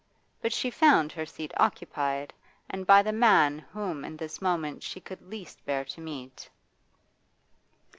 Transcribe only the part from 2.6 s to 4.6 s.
and by the man whom in this